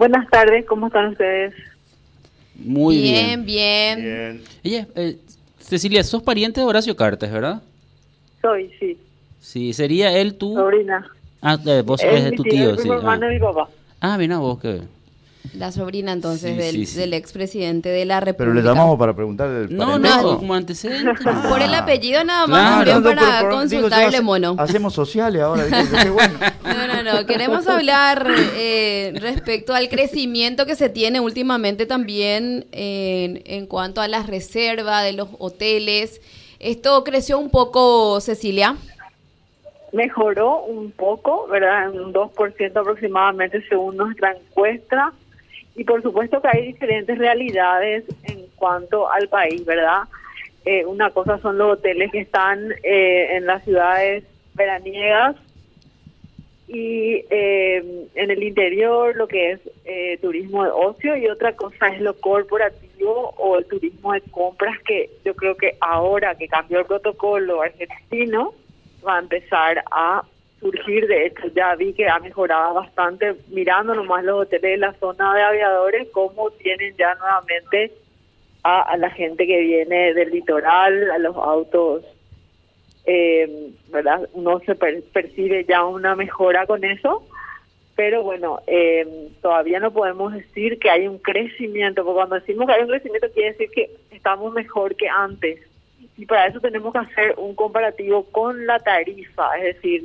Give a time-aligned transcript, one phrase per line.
[0.00, 1.52] Buenas tardes, ¿cómo están ustedes?
[2.54, 3.44] Muy bien.
[3.44, 4.42] Bien, bien.
[4.64, 5.18] Ella, eh,
[5.58, 7.60] Cecilia, sos pariente de Horacio Cartes, ¿verdad?
[8.40, 8.96] Soy, sí.
[9.42, 10.54] Sí, sería él tu...
[10.54, 11.06] Sobrina.
[11.42, 12.88] Ah, eh, vos Es es mi tu tío, tío, sí.
[12.88, 13.68] mi hermano Ah, y mi papá.
[14.00, 14.80] ah mira vos que...
[15.54, 16.98] La sobrina entonces Sí, del, sí, sí.
[16.98, 18.52] del expresidente de la República.
[18.52, 20.22] Pero le llamamos para preguntarle el No, parentesco.
[20.32, 21.12] no, como antecedente.
[21.24, 21.42] no.
[21.50, 22.92] Por el apellido nada más, Claro.
[22.92, 24.54] también No, no, para pero- pero digo, consultarle, yo, mono.
[24.58, 25.96] Hacemos sociales ahora, ¿viste?
[26.02, 26.10] qué
[27.26, 28.26] Queremos hablar
[28.56, 35.04] eh, respecto al crecimiento que se tiene últimamente también en, en cuanto a las reservas
[35.04, 36.20] de los hoteles.
[36.58, 38.76] Esto creció un poco, Cecilia.
[39.92, 41.90] Mejoró un poco, ¿verdad?
[41.90, 45.12] Un 2% aproximadamente según nuestra encuesta.
[45.74, 50.02] Y por supuesto que hay diferentes realidades en cuanto al país, ¿verdad?
[50.64, 54.24] Eh, una cosa son los hoteles que están eh, en las ciudades
[54.54, 55.36] veraniegas
[56.72, 57.82] y eh,
[58.14, 62.14] en el interior lo que es eh, turismo de ocio y otra cosa es lo
[62.14, 67.62] corporativo o el turismo de compras que yo creo que ahora que cambió el protocolo
[67.62, 68.54] argentino
[69.04, 70.22] va a empezar a
[70.60, 71.08] surgir.
[71.08, 75.34] De hecho, ya vi que ha mejorado bastante mirando nomás los hoteles de la zona
[75.34, 77.90] de aviadores, cómo tienen ya nuevamente
[78.62, 82.04] a, a la gente que viene del litoral, a los autos,
[83.06, 84.28] eh, ¿verdad?
[84.34, 87.22] No se per- percibe ya una mejora con eso.
[87.96, 92.72] Pero bueno, eh, todavía no podemos decir que hay un crecimiento, porque cuando decimos que
[92.72, 95.60] hay un crecimiento quiere decir que estamos mejor que antes
[96.20, 100.04] y para eso tenemos que hacer un comparativo con la tarifa, es decir,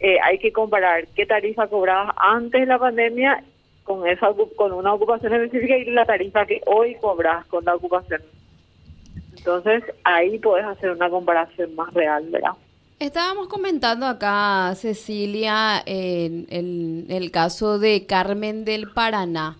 [0.00, 3.44] eh, hay que comparar qué tarifa cobrabas antes de la pandemia
[3.84, 8.22] con esa con una ocupación específica y la tarifa que hoy cobras con la ocupación.
[9.40, 12.52] Entonces ahí puedes hacer una comparación más real, ¿verdad?
[12.98, 19.56] Estábamos comentando acá, Cecilia, en el, caso de Carmen del Paraná,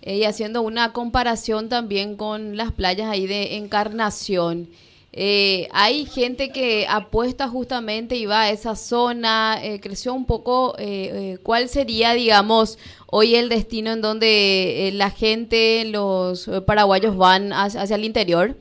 [0.00, 4.68] y haciendo una comparación también con las playas ahí de Encarnación.
[5.12, 10.76] Eh, hay gente que apuesta justamente y va a esa zona, eh, creció un poco,
[10.78, 17.16] eh, eh, ¿cuál sería, digamos, hoy el destino en donde eh, la gente, los paraguayos
[17.16, 18.56] van hacia, hacia el interior?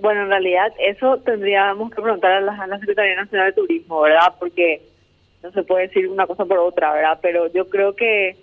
[0.00, 4.34] Bueno, en realidad eso tendríamos que preguntar a la, Secretaría Nacional de Turismo, ¿verdad?
[4.38, 4.82] Porque
[5.42, 7.18] no se puede decir una cosa por otra, ¿verdad?
[7.20, 8.36] Pero yo creo que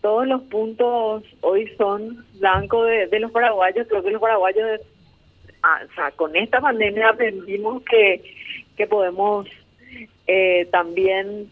[0.00, 3.86] todos los puntos hoy son blancos de, de los paraguayos.
[3.88, 4.80] Creo que los paraguayos,
[5.62, 8.22] ah, o sea, con esta pandemia aprendimos que,
[8.76, 9.48] que podemos
[10.26, 11.50] eh, también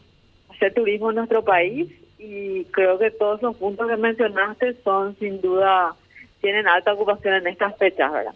[0.50, 1.88] hacer turismo en nuestro país
[2.18, 5.94] y creo que todos los puntos que mencionaste son sin duda,
[6.40, 8.34] tienen alta ocupación en estas fechas, ¿verdad?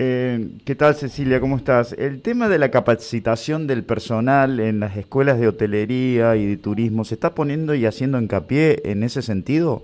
[0.00, 1.40] Eh, ¿Qué tal, Cecilia?
[1.40, 1.92] ¿Cómo estás?
[1.92, 7.04] El tema de la capacitación del personal en las escuelas de hotelería y de turismo,
[7.04, 9.82] ¿se está poniendo y haciendo hincapié en ese sentido?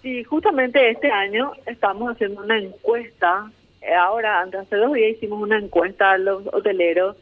[0.00, 3.50] Sí, justamente este año estamos haciendo una encuesta.
[3.82, 7.16] Eh, Ahora, antes hace dos días hicimos una encuesta a los hoteleros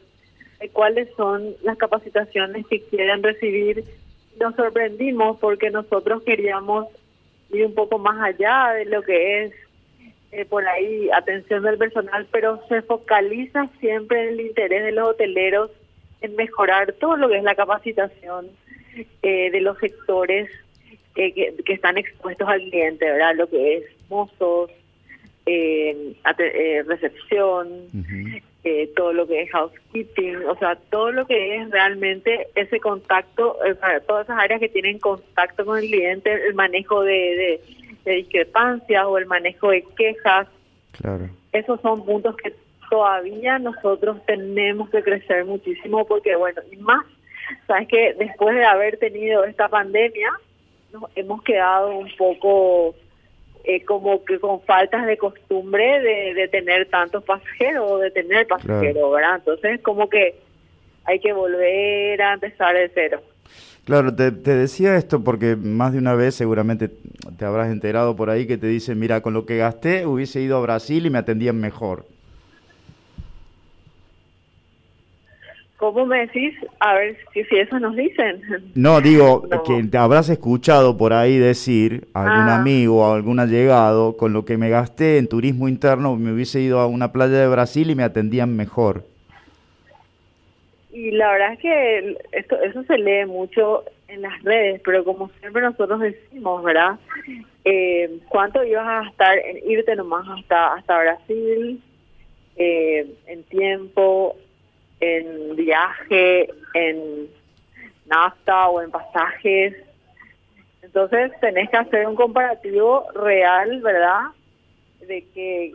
[0.61, 3.83] de cuáles son las capacitaciones que quieren recibir.
[4.39, 6.87] Nos sorprendimos porque nosotros queríamos
[7.51, 9.53] ir un poco más allá de lo que es
[10.31, 15.09] eh, por ahí atención del personal, pero se focaliza siempre en el interés de los
[15.09, 15.71] hoteleros
[16.21, 18.47] en mejorar todo lo que es la capacitación
[19.23, 20.49] eh, de los sectores
[21.15, 23.35] que, que, que están expuestos al cliente, ¿verdad?
[23.35, 24.71] Lo que es mozos,
[25.45, 27.67] eh, eh, recepción,
[28.63, 33.57] eh, todo lo que es housekeeping, o sea, todo lo que es realmente ese contacto,
[33.65, 33.75] eh,
[34.07, 37.61] todas esas áreas que tienen contacto con el cliente, el manejo de, de,
[38.05, 40.47] de discrepancias o el manejo de quejas,
[40.99, 41.29] Claro.
[41.51, 42.53] esos son puntos que
[42.89, 47.05] todavía nosotros tenemos que crecer muchísimo porque, bueno, y más,
[47.67, 50.29] sabes que después de haber tenido esta pandemia,
[50.91, 52.93] nos hemos quedado un poco
[53.63, 58.47] eh, como que con faltas de costumbre de, de tener tantos pasajeros o de tener
[58.47, 59.35] pasajeros, ¿verdad?
[59.37, 60.35] Entonces, como que
[61.05, 63.21] hay que volver a empezar de cero.
[63.85, 66.89] Claro, te, te decía esto porque más de una vez seguramente
[67.37, 70.57] te habrás enterado por ahí que te dicen, mira, con lo que gasté hubiese ido
[70.57, 72.05] a Brasil y me atendían mejor.
[75.77, 76.53] ¿Cómo me decís?
[76.79, 78.39] A ver si, si eso nos dicen.
[78.75, 79.63] No, digo No.
[79.63, 82.57] que te habrás escuchado por ahí decir a algún Ah.
[82.57, 86.79] amigo o algún allegado, con lo que me gasté en turismo interno me hubiese ido
[86.79, 89.05] a una playa de Brasil y me atendían mejor.
[90.91, 95.29] Y la verdad es que esto, eso se lee mucho en las redes, pero como
[95.39, 96.99] siempre nosotros decimos, ¿verdad?
[97.63, 101.81] Eh, ¿Cuánto ibas a gastar en irte nomás hasta hasta Brasil?
[102.57, 104.35] Eh, en tiempo,
[104.99, 107.27] en viaje, en
[108.05, 109.75] nafta o en pasajes.
[110.81, 114.23] Entonces tenés que hacer un comparativo real, ¿verdad?
[115.07, 115.73] De qué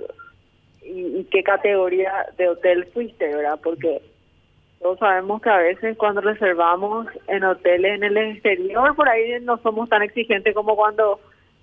[0.83, 3.59] y, y qué categoría de hotel fuiste, ¿verdad?
[3.63, 4.03] Porque
[4.81, 9.59] todos sabemos que a veces cuando reservamos en hoteles en el exterior, por ahí no
[9.59, 11.19] somos tan exigentes como cuando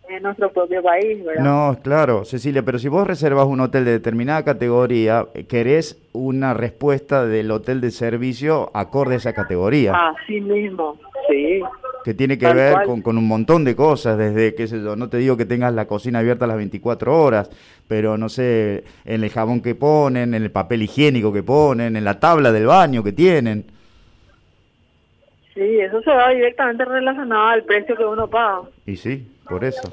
[0.09, 1.43] en nuestro propio país, ¿verdad?
[1.43, 7.25] No, claro, Cecilia, pero si vos reservas un hotel de determinada categoría, querés una respuesta
[7.25, 9.93] del hotel de servicio acorde a esa categoría.
[9.93, 10.97] Así mismo,
[11.29, 11.61] sí.
[12.03, 14.95] Que tiene que Tal ver con, con un montón de cosas, desde, qué sé yo,
[14.95, 17.49] no te digo que tengas la cocina abierta las 24 horas,
[17.87, 22.03] pero no sé, en el jabón que ponen, en el papel higiénico que ponen, en
[22.03, 23.65] la tabla del baño que tienen.
[25.53, 28.61] Sí, eso se va directamente relacionado al precio que uno paga.
[28.85, 29.89] Y sí, por eso.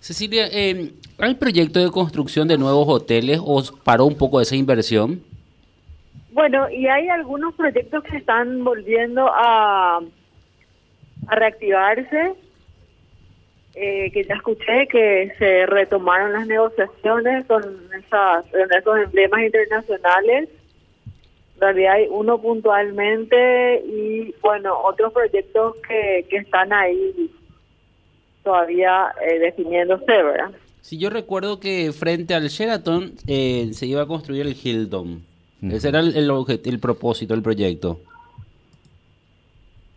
[0.00, 5.22] Cecilia, eh, ¿hay proyecto de construcción de nuevos hoteles o paró un poco esa inversión?
[6.32, 10.00] Bueno, y hay algunos proyectos que están volviendo a,
[11.26, 12.34] a reactivarse,
[13.74, 17.62] eh, que ya escuché que se retomaron las negociaciones con,
[17.98, 20.48] esas, con esos emblemas internacionales.
[21.54, 27.30] En realidad hay uno puntualmente y, bueno, otros proyectos que, que están ahí
[28.42, 30.50] todavía eh, definiéndose, ¿verdad?
[30.80, 35.24] Si yo recuerdo que frente al Sheraton eh, se iba a construir el Hilton.
[35.62, 38.00] Ese era el, el propósito del proyecto.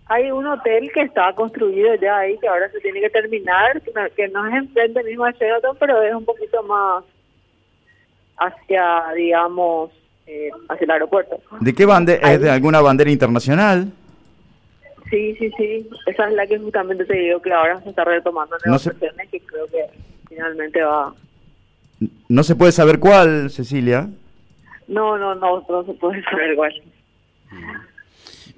[0.07, 3.81] Hay un hotel que está construido ya ahí, que ahora se tiene que terminar,
[4.15, 7.03] que no, es enfrente mismo a Sheraton, pero es un poquito más
[8.37, 9.91] hacia, digamos,
[10.27, 11.39] eh, hacia el aeropuerto.
[11.59, 12.33] ¿De qué bandera?
[12.33, 13.91] ¿Es de alguna bandera internacional?
[15.09, 15.89] Sí, sí, sí.
[16.07, 19.29] Esa es la que justamente te digo que ahora se está retomando No se- negociaciones
[19.31, 19.85] que creo que
[20.29, 21.13] finalmente va...
[22.27, 24.07] No se puede saber cuál, Cecilia.
[24.87, 26.73] No, no, no, no se puede saber igual.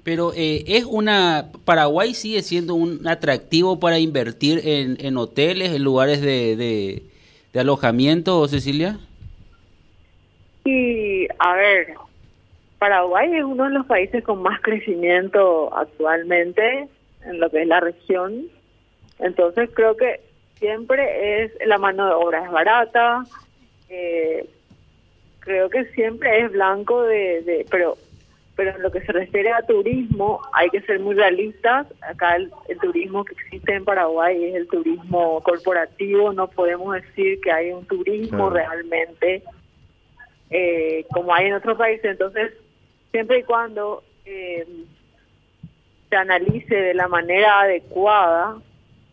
[0.04, 1.50] Pero eh, es una...
[1.64, 8.46] Paraguay sigue siendo un atractivo para invertir en, en hoteles, en lugares de, de, alojamiento,
[8.48, 8.98] Cecilia.
[10.64, 11.94] Y, a ver,
[12.78, 16.88] Paraguay es uno de los países con más crecimiento actualmente
[17.24, 18.46] en lo que es la región.
[19.18, 20.20] Entonces creo que
[20.58, 23.24] siempre es la mano de obra es barata.
[23.88, 24.48] eh,
[25.40, 27.96] creo que siempre es blanco de, de pero
[28.58, 31.86] pero en lo que se refiere a turismo hay que ser muy realistas.
[32.00, 36.32] Acá el, el turismo que existe en Paraguay es el turismo corporativo.
[36.32, 38.50] No podemos decir que hay un turismo Claro.
[38.50, 39.44] realmente
[40.50, 42.04] eh, como hay en otros países.
[42.06, 42.52] Entonces,
[43.12, 44.66] siempre y cuando eh,
[46.10, 48.56] se analice de la manera adecuada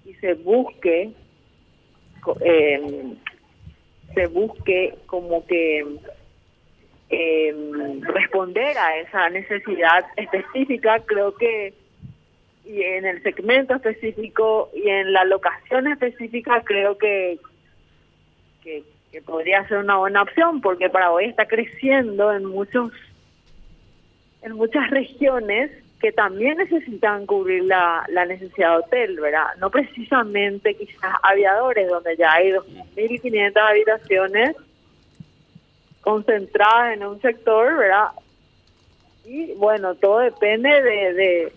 [0.06, 1.12] y se busque,
[2.42, 3.14] eh,
[4.16, 5.86] se busque como que
[7.10, 7.54] eh,
[8.02, 11.74] responder a esa necesidad específica, creo que
[12.66, 17.38] y en el segmento específico y en la locación específica creo que,
[18.64, 18.84] que,
[19.24, 22.92] podría ser una buena opción porque Paraguay está creciendo en muchos
[24.42, 25.72] en muchas regiones
[26.02, 29.48] que también necesitan cubrir la, la necesidad de hotel, ¿verdad?
[29.60, 34.56] No precisamente quizás aviadores, donde ya hay 2.500 habitaciones
[36.06, 38.10] concentradas en un sector, ¿verdad?
[39.26, 41.54] Y bueno, todo depende de, de,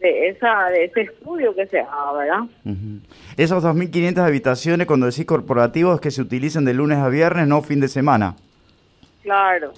[0.00, 2.40] de esa de ese estudio que se haga, ¿verdad?
[2.64, 3.00] Ujú.
[3.38, 7.80] Esas 2.500 habitaciones, cuando decís corporativos, que se utilizan de lunes a viernes, no fin
[7.80, 8.36] de semana.
[9.22, 9.72] Claro.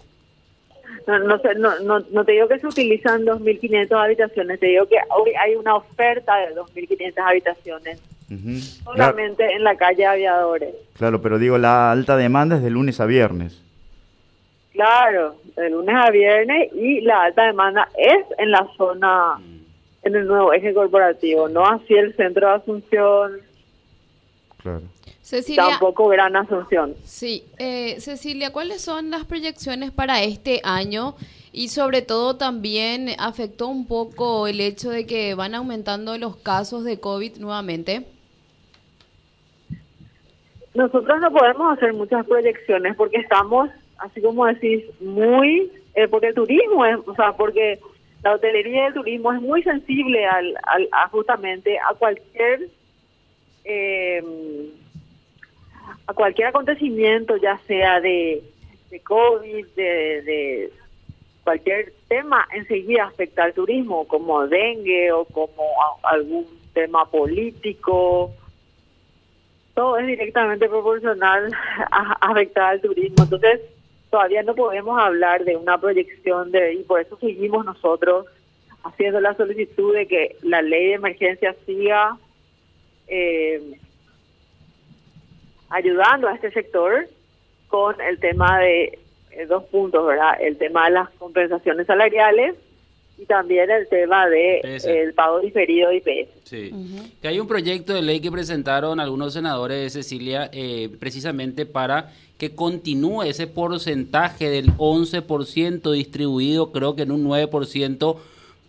[1.07, 4.87] No, no, sé, no, no, no te digo que se utilizan 2.500 habitaciones, te digo
[4.87, 8.59] que hoy hay una oferta de 2.500 habitaciones Ujú.
[8.95, 10.75] Claro, solamente en la calle Aviadores.
[10.99, 13.63] claro, pero digo, la alta demanda es de lunes a viernes.
[14.77, 19.41] Claro, de lunes a viernes y la alta demanda es en la zona,
[20.03, 23.41] en el nuevo eje corporativo, no así el centro de Asunción,
[24.59, 24.83] Claro.
[25.23, 26.95] Cecilia, tampoco Gran Asunción.
[27.05, 31.15] sí, eh, Cecilia, ¿cuáles son las proyecciones para este año?
[31.53, 36.85] Y sobre todo también afectó un poco el hecho de que van aumentando los casos
[36.85, 38.05] de COVID nuevamente.
[40.75, 46.35] Nosotros no podemos hacer muchas proyecciones porque estamos, así como decís, muy, eh, porque el
[46.35, 47.79] turismo es, o sea, porque
[48.23, 52.69] la hotelería y el turismo es muy sensible al, al a justamente a cualquier
[53.65, 54.23] eh,
[56.07, 58.43] a cualquier acontecimio, ya sea de,
[58.91, 60.73] de COVID, de, de
[61.43, 65.65] cualquier tema, enseguida afecta al turismo, como dengue o como
[66.03, 68.33] algún tema político
[69.77, 71.53] todo es directamente proporcional
[71.93, 73.23] a afectar al turismo.
[73.23, 73.61] Entonces,
[74.11, 78.27] todavía no podemos hablar de una proyección de, y por eso seguimos nosotros
[78.85, 82.17] haciendo la solicitud de que la ley de emergencia siga
[83.09, 83.79] eh,
[85.69, 87.09] ayudando a este sector
[87.69, 88.99] con el tema de
[89.33, 90.41] eh, dos puntos, ¿verdad?
[90.41, 92.55] El tema de las compensaciones salariales
[93.19, 96.31] y también el tema de el pago diferido de IPS.
[96.45, 96.71] Sí.
[97.21, 102.13] Que hay un proyecto de ley que presentaron algunos senadores de Cecilia eh, precisamente para
[102.39, 108.17] que continúe ese porcentaje del 11% distribuido, creo que en un 9%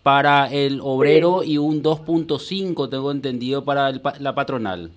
[0.03, 4.89] para el obrero y un 2.5, tengo entendido, para la patronal.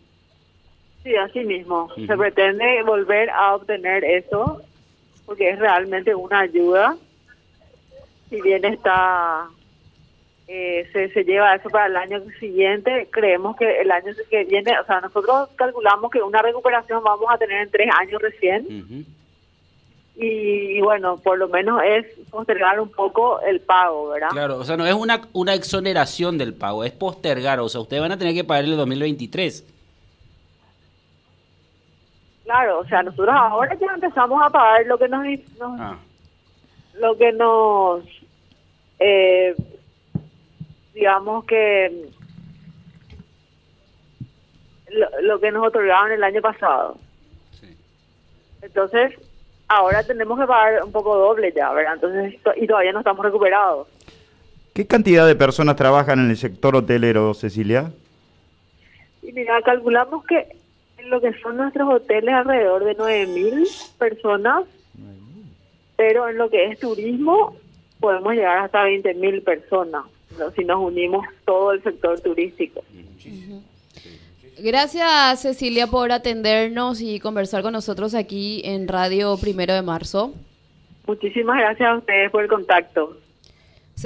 [1.03, 1.89] Sí, así mismo.
[1.95, 4.63] Se pretende volver a obtener eso
[5.27, 6.97] porque es realmente una ayuda.
[8.29, 9.49] Si bien está
[10.53, 14.77] eh, se, se lleva eso para el año siguiente, creemos que el año que viene,
[14.81, 19.07] o sea, nosotros calculamos que una recuperación vamos a tener en tres años recién.
[20.17, 24.31] y, bueno, por lo menos es postergar un poco el pago, ¿verdad?
[24.31, 28.03] Claro, o sea, no es una, una exoneración del pago, es postergar, o sea, ustedes
[28.03, 29.65] van a tener que pagar el 2023.
[32.43, 35.25] Claro, o sea, nosotros ahora ya empezamos a pagar lo que nos,
[35.61, 35.97] ah.
[36.95, 38.03] lo que nos
[38.99, 39.55] eh,
[41.01, 42.11] digamos que
[45.23, 46.99] lo, que nos otorgaron el año pasado.
[48.61, 49.15] Entonces,
[49.67, 51.95] ahora tenemos que pagar un poco doble ya, ¿verdad?
[51.95, 53.89] Entonces, y todavía no estamos recuperados.
[54.75, 57.91] ¿Qué cantidad de personas trabajan en el sector hotelero, Cecilia?
[59.23, 60.55] Y mira, calculamos que
[61.07, 64.65] lo que son nuestros hoteles alrededor de 9.000 personas,
[65.97, 67.57] pero en lo que es turismo
[68.01, 70.05] podemos llegar hasta 20.000 personas
[70.57, 72.83] si nos unimos todo el sector turístico.
[74.59, 80.35] Gracias Cecilia por atendernos y conversar con nosotros aquí en Radio Primero de Marzo.
[81.07, 83.17] Muchísimas gracias a ustedes por el contacto.